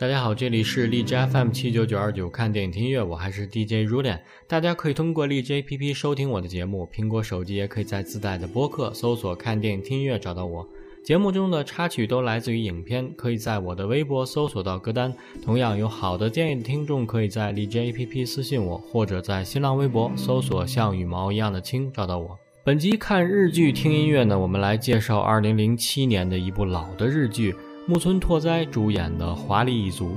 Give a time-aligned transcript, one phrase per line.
[0.00, 4.18] 大家好，这里是荔枝 FM 七九九二九，看电影听音乐，我还是 DJ Rulian。
[4.48, 10.66] 大家可以通过荔枝 APP 收听我的节目，苹果手机也可以在自带的播客搜索“看电影听音乐”找到我。
[11.04, 15.14] 节目中的插曲都来自于影片，可以在我的微博搜索到歌单。
[15.44, 22.38] 同样有好的建议的听众，可以在荔枝 APP 私信我，或者在新浪微博搜索“像羽毛一样的青”找到我。
[22.64, 27.54] 本集看日剧听音乐呢，我们来介绍二零零七年的一部老的日剧。
[27.86, 30.08] 木村拓哉主演的《华丽一族》，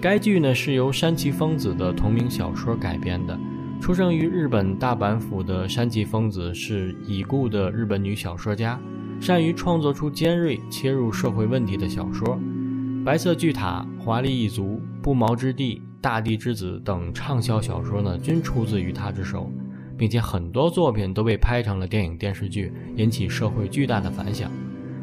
[0.00, 3.38] 该剧呢是由山崎丰子的同名小说改编的。
[3.80, 8.78] 出生于日本大阪府的山崎丰子是已故的日本女小说家，
[9.18, 12.36] 善于创作出尖锐切入社会问题的小说。
[13.02, 14.64] 《白色巨塔》《华丽一族》
[15.02, 19.50] 《不毛之地》《大地之子》等畅销小说呢，均出自于他之手，
[19.96, 24.50] 并且很多作品都被拍成了电影电视剧，引起社会巨大的反响。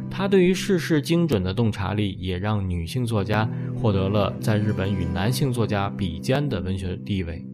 [0.09, 7.45] 他对于世事精准的洞察力，也让女性作家获得了在日本与男性作家比肩的文学地位。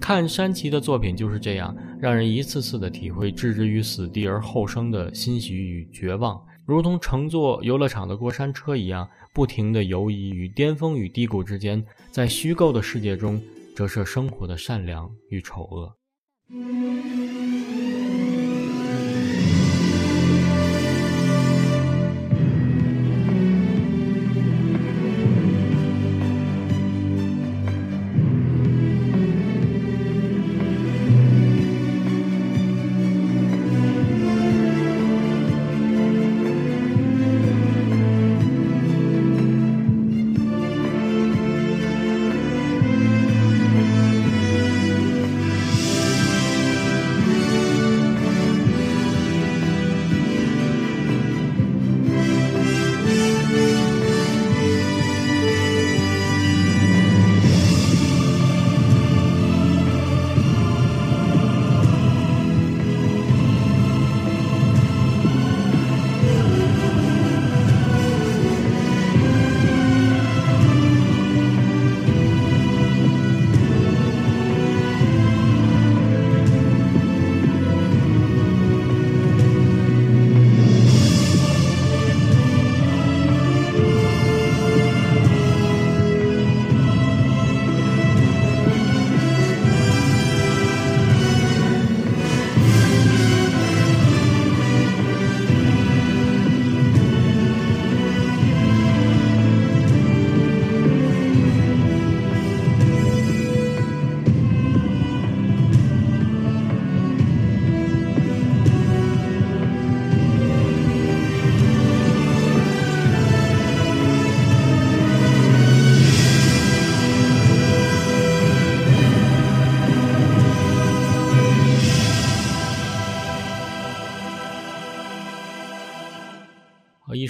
[0.00, 13.38] 看山崎的作品就是这样，让人一次次的体会置之于死地而后生的欣喜与绝望，如同乘坐游乐场的过山车一样，不停地游移于巅峰与低谷之间，在虚构的世界中
[13.76, 15.94] 折射生活的善良与丑恶。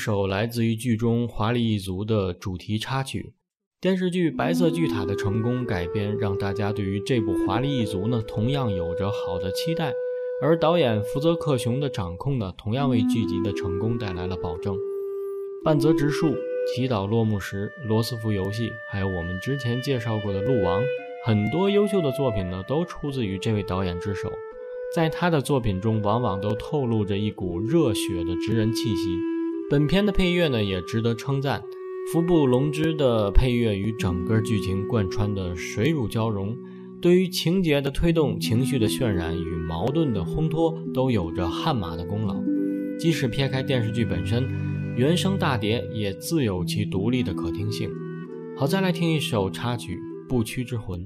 [0.00, 3.34] 首来自于剧中《华丽一族》的主题插曲。
[3.82, 9.92] 电视剧《白色巨塔》的成功改编，让大家对于这部《华丽一族》呢，同样有着好的期待。
[10.42, 14.74] 而导演福泽克雄的掌控呢，同样为剧集的成功带来了保证。
[15.62, 16.34] 半泽直树、
[16.74, 20.82] 祈祷落幕时、罗斯福游戏，还有我们之前介绍过的《鹿王》，
[21.26, 24.32] 很多优秀的作品呢，都出自于这位导演之手。
[24.96, 29.29] 在他的作品中，往往都透露着一股热血的直人气息。
[29.70, 31.62] 本片的配乐呢也值得称赞，
[32.12, 36.58] 服部龙之的配乐与整个剧情贯穿的水乳交融，
[37.00, 42.34] 对于情节的推动、情绪的渲染与矛盾的烘托都有着汗马的功劳。
[42.98, 44.44] 即使撇开电视剧本身，
[44.96, 47.88] 原声大碟也自有其独立的可听性。
[48.56, 49.94] 好，再来听一首插曲
[50.28, 50.98] 《不屈之魂》。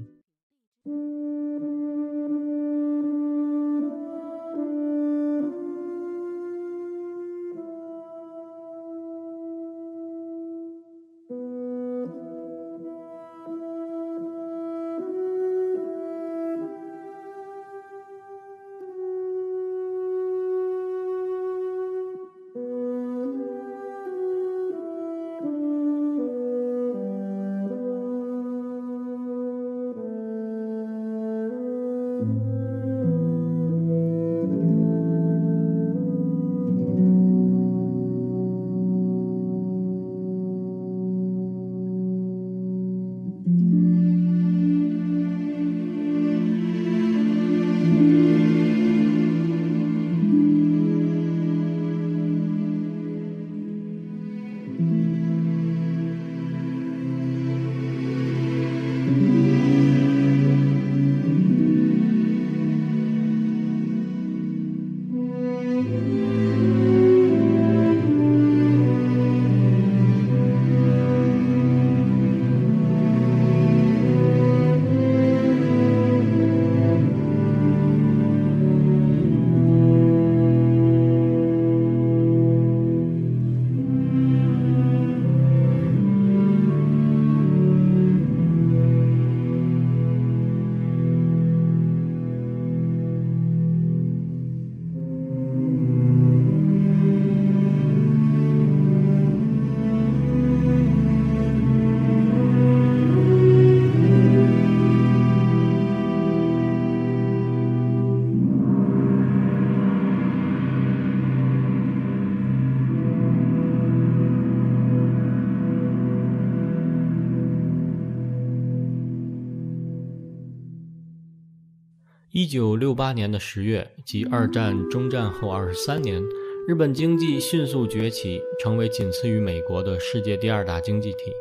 [122.45, 126.21] 一九六八年的十月，即二战终战后二十三年，
[126.67, 131.31] 日本经济迅速崛起，成为仅次于美国的世界第二大经济体，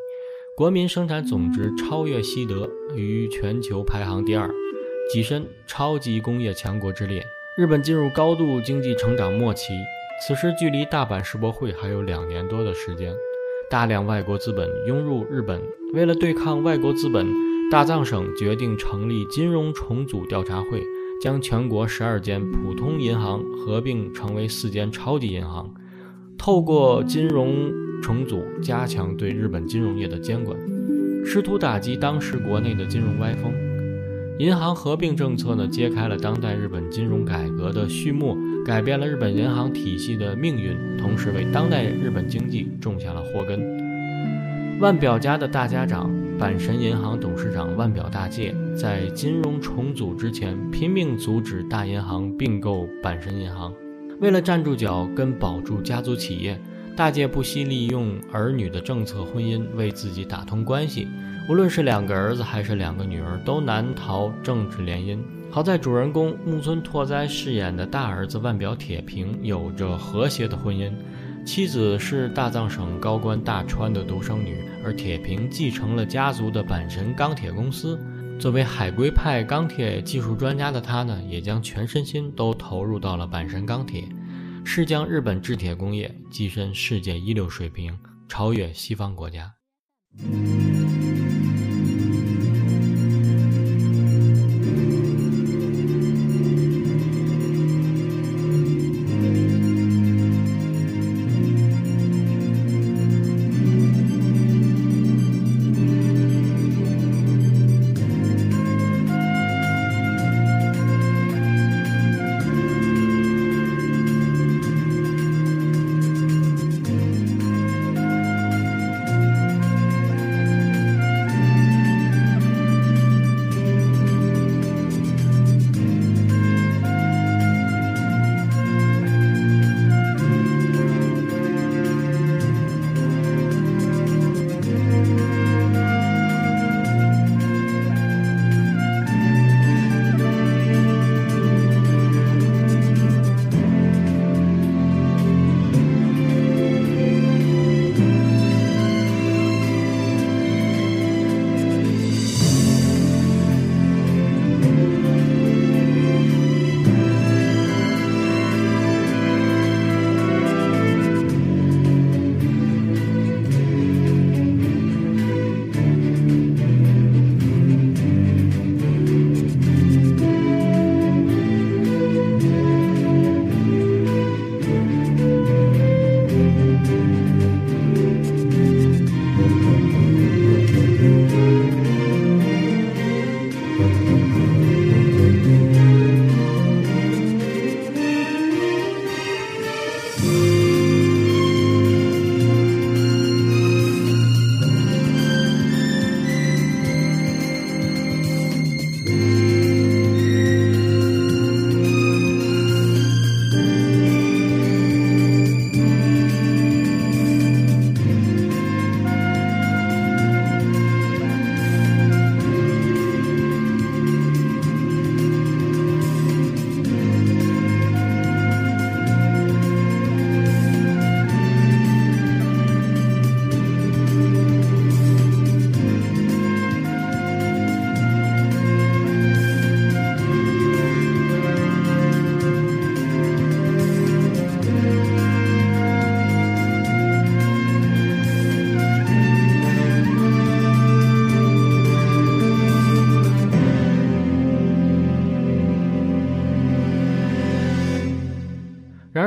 [0.57, 4.49] 国民生产总值超越西德，于全球排行第二，
[5.13, 7.23] 跻身超级工业强国之列。
[7.59, 9.75] 日本进入高度经济成长末期，
[10.27, 13.15] 此时距离大阪世博会还有两年多的时间，
[13.69, 15.61] 大量外国资本涌入日本，
[15.93, 17.29] 为了对抗外国资本。
[17.71, 20.83] 大藏省决定成立金融重组调查会，
[21.25, 25.73] 将全国十二间普通银行合并成为四间超级银行，
[26.37, 27.73] 透过金融
[28.03, 30.55] 重组加强对日本金融业的监管，
[31.25, 33.51] 试图打击当时国内的金融歪风。
[34.39, 44.79] 银行合并政策呢，揭开了当代日本金融改革的序幕，改变了日本银行体系的命运，同时为当代日本经济种下了祸根。
[44.79, 46.24] 万表家的大家长。
[46.39, 53.73] 阪神银行董事长万表大介在金融重组之前拼命阻止大银行并购阪神银行，
[54.21, 56.61] 为了站住脚跟保住家族企业，
[56.97, 61.07] 大介不惜利用儿女的政策婚姻为自己打通关系。
[61.49, 65.19] 无论是两个儿子还是两个女儿，都难逃政治联姻。
[65.51, 70.91] 好在主人公木村拓哉饰演的大儿子万表铁平有着和谐的婚姻。
[71.45, 77.99] 妻子是大藏省高官大川的独生女，而铁平继承了家族的阪神钢铁公司。
[78.39, 84.05] 作为海归派钢铁技术专家的他呢，也将全身心都投入到了阪神钢铁，
[84.65, 87.97] 是将日本制铁工业跻身世界一流水平，
[88.29, 89.55] 超越西方国家。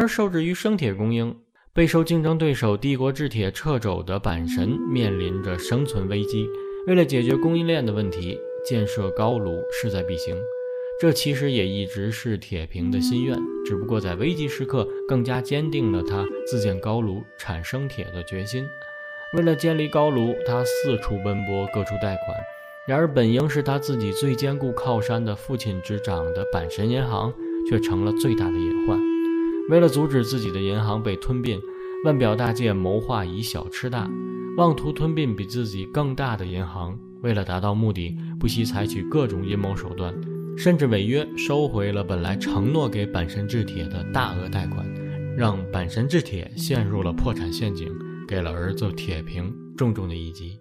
[0.08, 1.36] 受制于生铁供应，
[1.74, 6.48] 备受竞争对手帝国制铁掣肘的阪神面临着生存危机。
[6.88, 10.36] 为了解决供应链的问题，建设高炉势在必行。
[11.00, 18.66] 这其实也一直是铁平的心愿，只不过在危机时刻，更加坚定了他自建高炉产生铁的决心。
[19.36, 22.38] 为了建立高炉，他四处奔波，各处贷款。
[22.88, 27.34] 然而，本应是他自己最坚固靠山的父亲执掌的阪神银行，
[27.70, 29.07] 却成了最大的隐患。
[29.70, 31.60] 为了阻止自己的银行被吞并，
[32.06, 34.10] 万表大介谋划以小吃大，
[34.56, 36.98] 妄图吞并比自己更大的银行。
[37.22, 40.14] 为了达到目的，不惜采取各种阴谋手段，
[40.56, 44.86] 甚至违约收回了本来承诺给阪神制铁的大额贷款，
[45.36, 47.92] 让阪神制铁陷入了破产陷阱，
[48.28, 50.60] 给了儿子铁平重重的一击。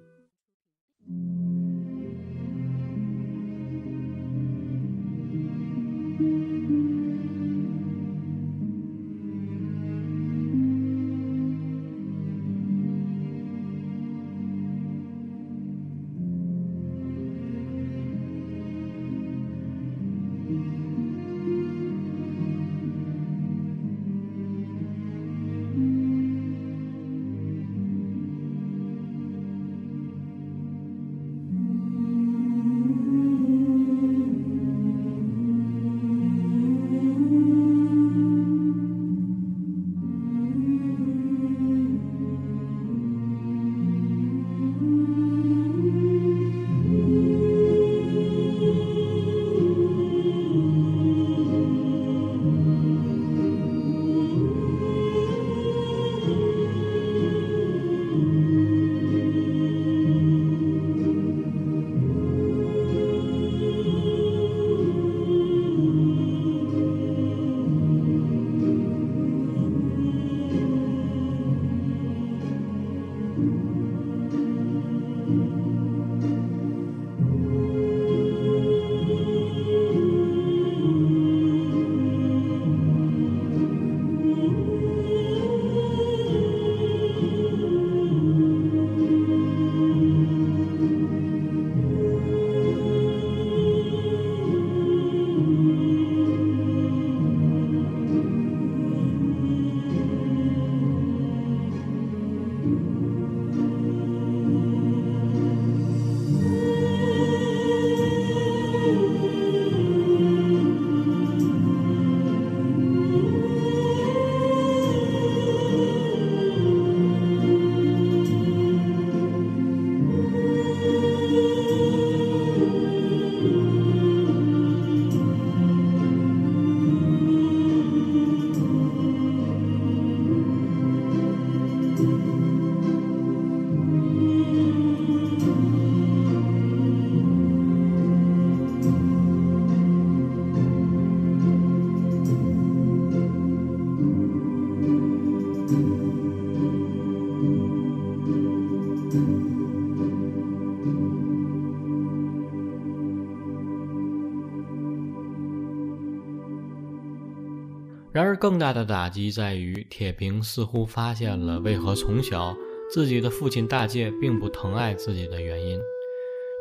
[158.16, 162.56] 然而，更大的打击在于，铁平似乎发现了为何从小
[162.90, 165.78] 自己的父亲大介并不疼爱自己的原因。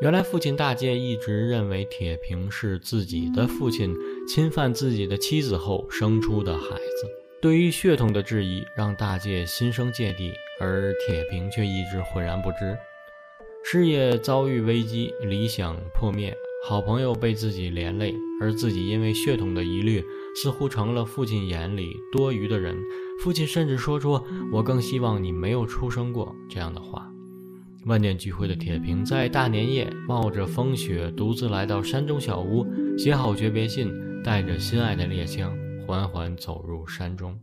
[0.01, 3.95] 原来，父亲大介一直认为铁平是自己的父亲
[4.27, 7.09] 侵犯自己的妻子后生出的孩子。
[7.41, 12.77] 对于血统的质疑，让大介心生芥蒂，而铁平却一直浑然不知。
[13.63, 16.35] 事业遭遇危机，理想破灭。
[16.67, 20.03] 好朋友被自己连累，而自己因为血统的疑虑，
[20.35, 22.77] 似乎成了父亲眼里多余的人。
[23.21, 27.09] 父亲甚至说出“我更希望你没有出生过”这样的话。
[27.85, 32.65] 万念俱灰的铁平在大年夜冒着风雪，独自来到山中小屋，
[32.97, 33.91] 写好诀别信，
[34.23, 37.39] 带着心爱的猎枪，缓缓走入山中。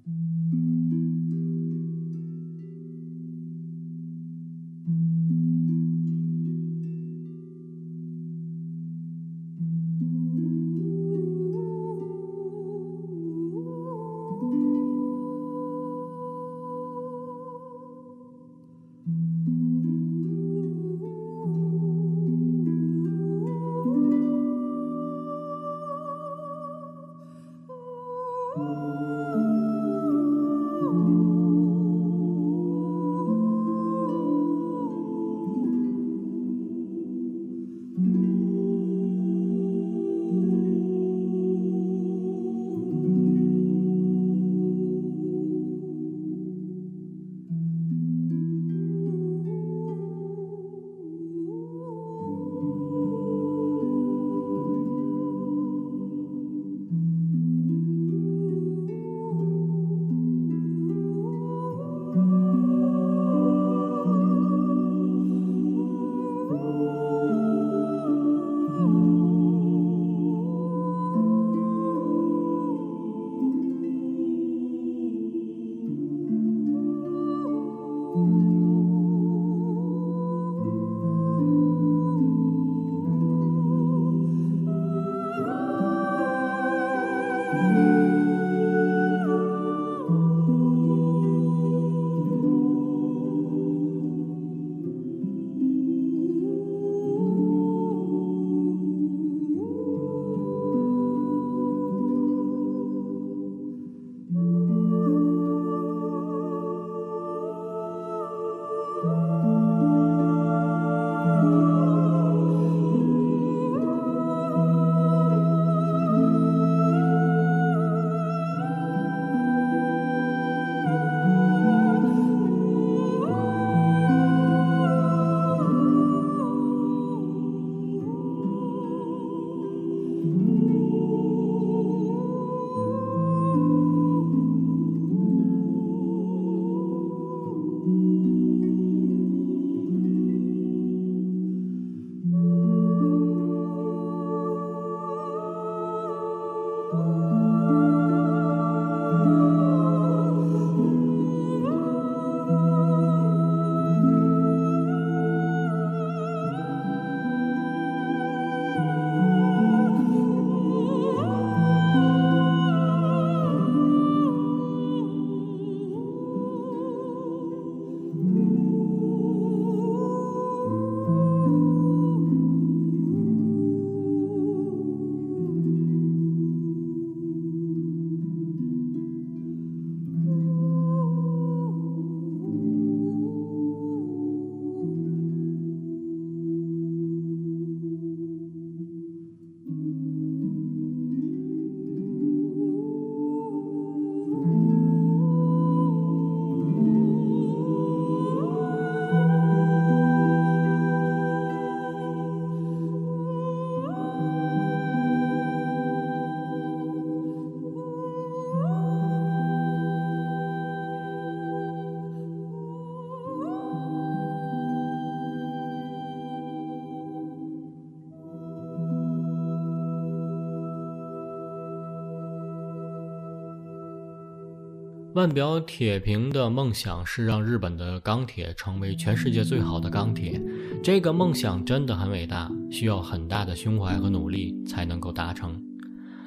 [225.23, 230.43] 腕表铁平的梦想是让日本的钢铁成为全世界最好的钢铁。
[230.83, 235.63] 这个梦想真的很伟大，需要很大的胸怀和努力才能够达成。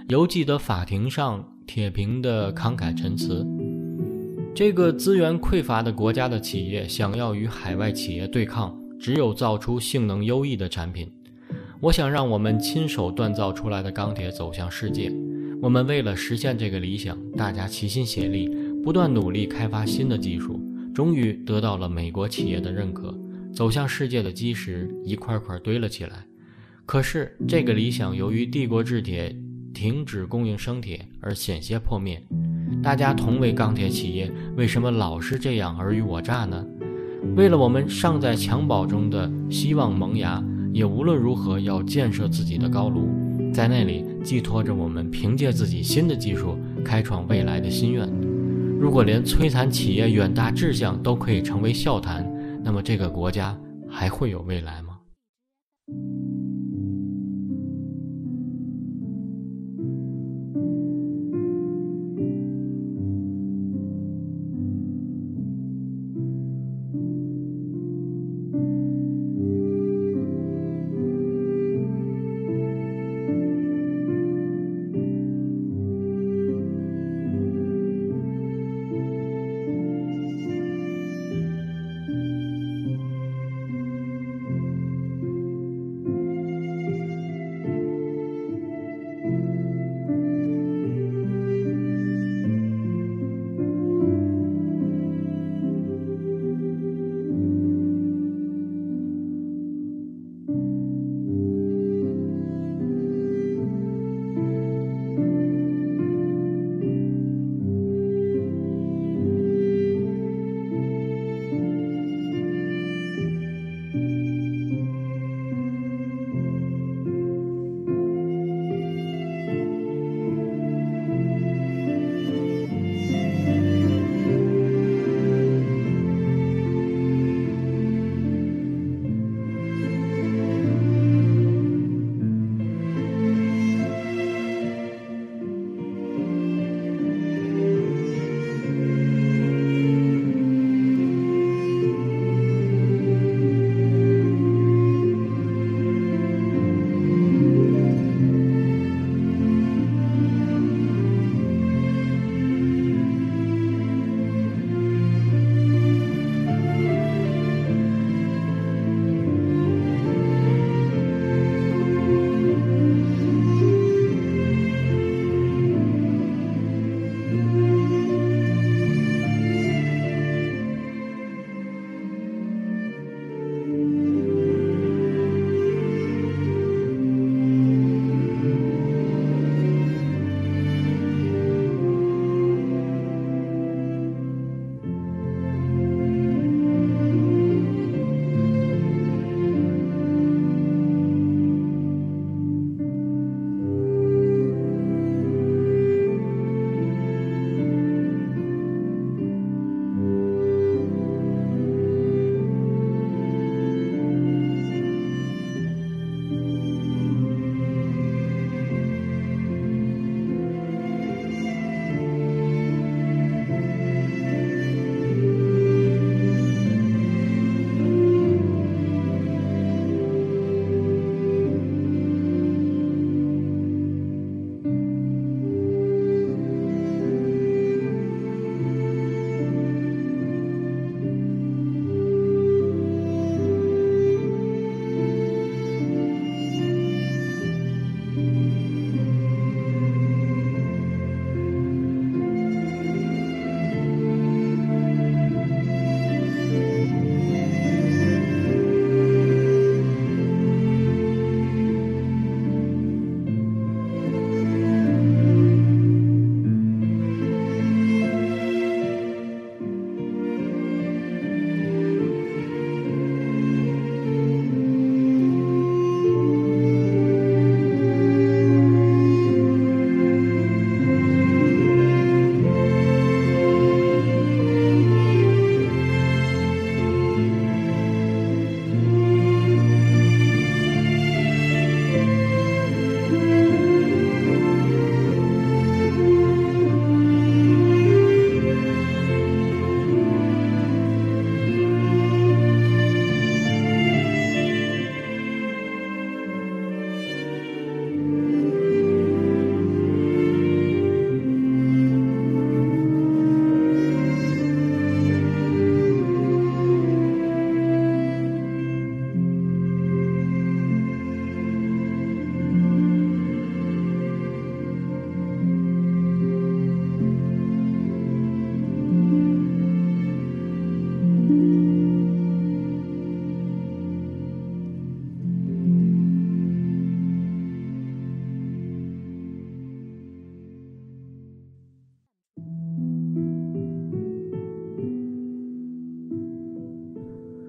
[0.07, 3.45] 犹记得法庭上铁平的慷慨陈词：
[4.55, 11.11] 这个资源匮乏的国家的企业想要与海外企业对抗，只有造出性能优异的产品。
[11.81, 15.11] 我想让我们亲手锻造出来的钢铁走向世界。
[15.61, 18.49] 我们为了实现这个理想，大家齐心协力，
[18.85, 20.61] 不断努力开发新的技术，
[20.93, 23.17] 终于得到了美国企业的认可，
[23.51, 26.23] 走向世界的基石一块块堆了起来。
[26.85, 29.35] 可是，这个理想由于帝国制铁
[29.73, 32.21] 停止供应生铁而险些破灭。
[32.83, 36.63] 大家同为钢铁企业，为什么老是这样尔虞我诈呢？
[37.35, 43.09] 为了我们尚在襁褓中的希望萌芽，也无论如何要建设自己的高炉。
[43.51, 48.07] 在那里寄托着我们凭借自己新的技术开创未来的心愿。
[48.85, 52.23] 如果连摧残企业远大志向都可以成为笑谈，
[52.63, 54.99] 那么这个国家还会有未来吗？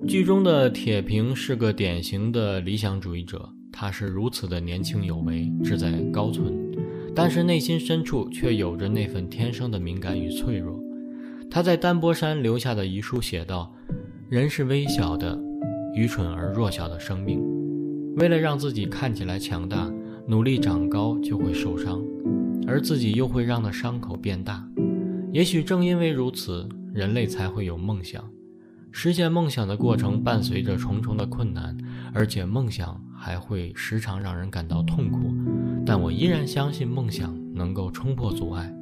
[0.06, 6.54] 剧中的铁平是个典型的理想主义者，他是如此的年轻有为，志在高存，
[7.12, 10.80] 但是内心深处却有着那份天生的敏感与脆弱。
[11.50, 13.74] 他在丹波山留下的遗书写道
[14.30, 15.36] ：“人是微小的、
[15.96, 17.42] 愚蠢而弱小的生命，
[18.16, 19.92] 为了让自己看起来强大，
[20.28, 22.00] 努力长高就会受伤，
[22.68, 24.64] 而自己又会让那伤口变大。
[25.32, 28.24] 也许正因为如此，人类才会有梦想。”
[28.98, 31.76] 实现梦想的过程伴随着重重的困难，
[32.14, 35.34] 而且梦想还会时常让人感到痛苦。
[35.84, 38.74] 但我依然相信梦想能够冲破阻碍。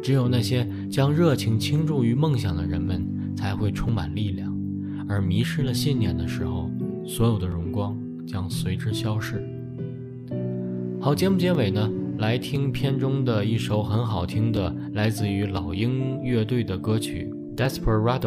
[0.00, 4.56] 只有那些将热情倾注于梦想的人们，才会充满力量。
[5.08, 6.70] 而迷失了信念的时候，
[7.04, 9.44] 所有的荣光将随之消逝。
[11.00, 18.20] 好，节目结尾呢，来听片中的一首很好听的，来自于老鹰乐队的歌曲《Desperado》。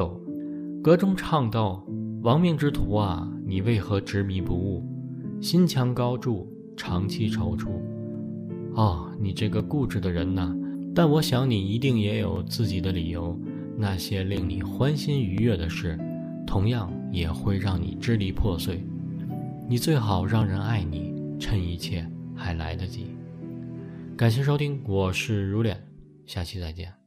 [0.84, 1.86] 歌中唱道
[2.24, 4.84] ：“亡命之徒啊，你为何执迷不悟，
[5.40, 7.70] 心墙高筑，长期踌躇？
[8.74, 10.52] 哦，你这个固执的人呐！
[10.96, 13.40] 但我想你一定也有自己的理由。
[13.78, 16.00] 那些令你欢欣愉悦的事，
[16.48, 18.84] 同样也会让你支离破碎。
[19.70, 22.04] 你最好让人爱你，趁一切
[22.36, 23.06] 还来得及。”
[24.18, 25.80] 感谢收听，我是如脸，
[26.26, 27.01] 下期再见。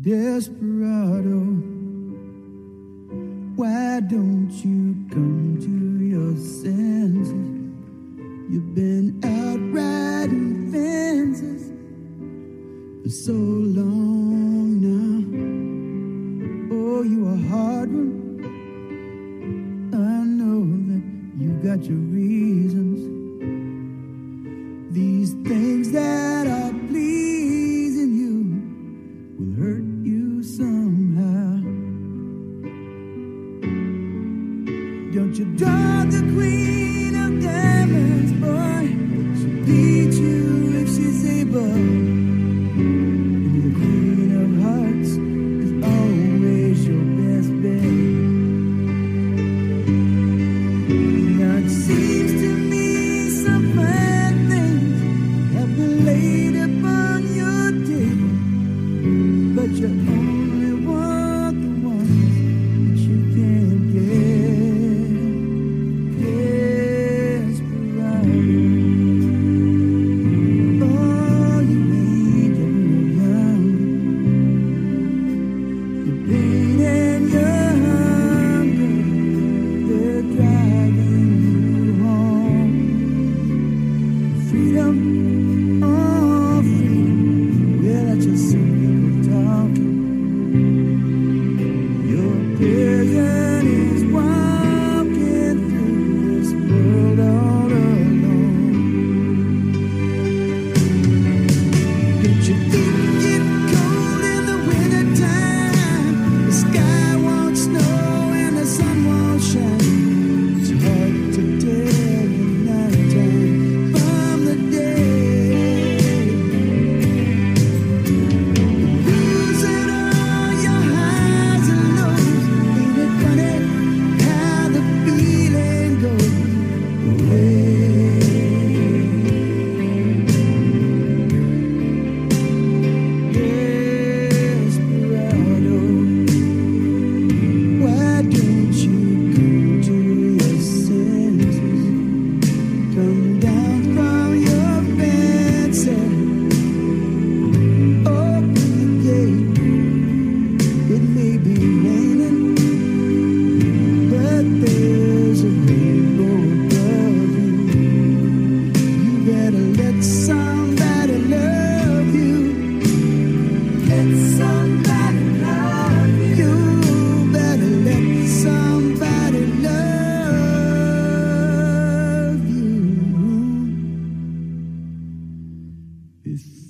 [0.00, 1.40] Desperado,
[3.56, 4.77] why don't you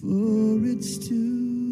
[0.01, 1.68] for it's too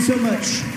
[0.00, 0.69] you so much.